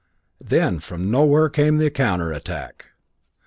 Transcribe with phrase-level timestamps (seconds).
[0.43, 2.87] Then from nowhere came the counterattack!